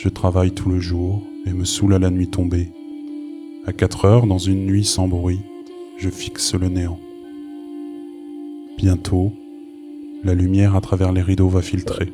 [0.00, 2.68] Je travaille tout le jour et me saoule à la nuit tombée.
[3.66, 5.40] À quatre heures, dans une nuit sans bruit,
[5.96, 7.00] je fixe le néant.
[8.76, 9.32] Bientôt,
[10.22, 12.12] la lumière à travers les rideaux va filtrer.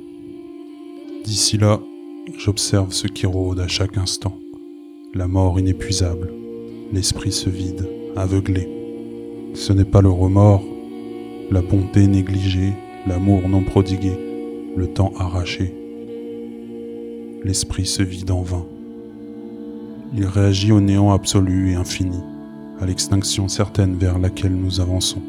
[1.25, 1.79] D'ici là,
[2.39, 4.39] j'observe ce qui rôde à chaque instant.
[5.13, 6.33] La mort inépuisable.
[6.91, 8.67] L'esprit se vide, aveuglé.
[9.53, 10.65] Ce n'est pas le remords,
[11.51, 12.73] la bonté négligée,
[13.07, 14.13] l'amour non prodigué,
[14.75, 15.84] le temps arraché.
[17.45, 18.65] L'esprit se vide en vain.
[20.17, 22.21] Il réagit au néant absolu et infini,
[22.81, 25.21] à l'extinction certaine vers laquelle nous avançons,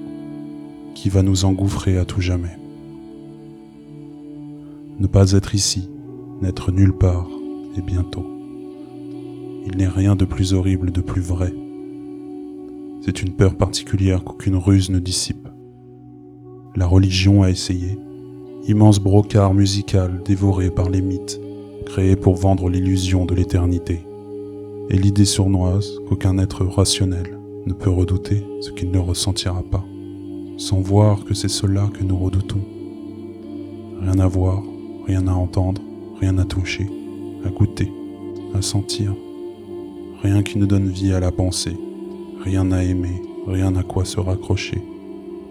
[0.93, 2.57] qui va nous engouffrer à tout jamais.
[4.97, 5.89] Ne pas être ici,
[6.41, 7.27] n'être nulle part,
[7.77, 8.25] et bientôt.
[9.65, 11.53] Il n'est rien de plus horrible, de plus vrai.
[13.01, 15.49] C'est une peur particulière qu'aucune ruse ne dissipe.
[16.77, 17.99] La religion a essayé,
[18.69, 21.41] immense brocard musical dévoré par les mythes,
[21.85, 24.05] créé pour vendre l'illusion de l'éternité,
[24.89, 29.83] et l'idée sournoise qu'aucun être rationnel ne peut redouter ce qu'il ne ressentira pas,
[30.57, 32.61] sans voir que c'est cela que nous redoutons.
[34.01, 34.61] Rien à voir,
[35.07, 35.81] rien à entendre,
[36.19, 36.87] rien à toucher,
[37.45, 37.91] à goûter,
[38.53, 39.13] à sentir,
[40.21, 41.77] rien qui ne donne vie à la pensée,
[42.43, 44.81] rien à aimer, rien à quoi se raccrocher,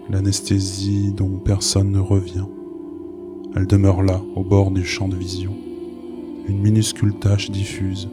[0.09, 2.45] l'anesthésie dont personne ne revient.
[3.55, 5.53] Elle demeure là, au bord du champ de vision,
[6.47, 8.09] une minuscule tache diffuse,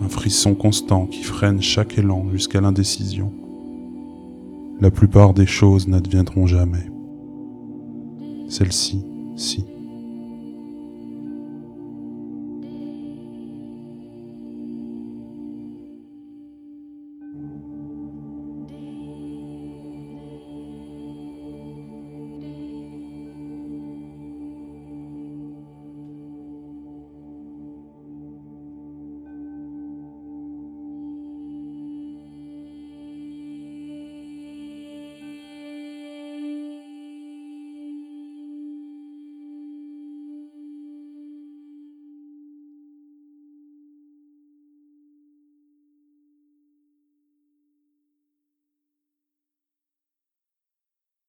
[0.00, 3.32] un frisson constant qui freine chaque élan jusqu'à l'indécision.
[4.80, 6.90] La plupart des choses n'adviendront jamais.
[8.48, 9.04] Celle-ci,
[9.36, 9.64] si.